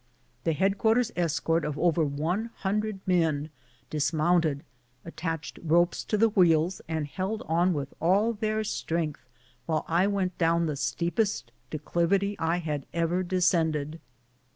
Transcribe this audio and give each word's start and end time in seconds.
The 0.45 0.53
head 0.53 0.79
quarters 0.79 1.11
escort 1.15 1.63
of 1.63 1.77
over 1.77 2.01
a 2.01 2.49
hundred 2.63 3.01
men, 3.05 3.51
dismounting, 3.91 4.63
attached 5.05 5.59
ropes 5.61 6.03
to 6.05 6.17
the 6.17 6.29
wheels, 6.29 6.81
and 6.87 7.05
held 7.05 7.43
on 7.45 7.71
with 7.71 7.93
all 7.99 8.33
their 8.33 8.63
strength 8.63 9.21
while 9.67 9.85
I 9.87 10.07
went 10.07 10.39
dowm 10.39 10.65
the 10.65 10.75
steepest 10.75 11.51
declivity 11.69 12.35
I 12.39 12.57
had 12.57 12.87
ever 12.95 13.21
descended. 13.21 14.01